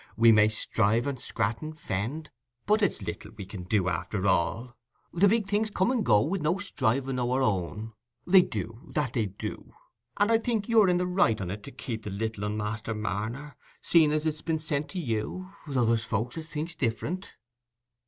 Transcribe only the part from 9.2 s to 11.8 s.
do; and I think you're in the right on it to